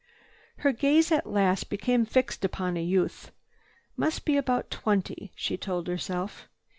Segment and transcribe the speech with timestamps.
[0.57, 3.31] Her gaze at last became fixed upon a youth.
[3.95, 6.49] "Must be about twenty," she told herself.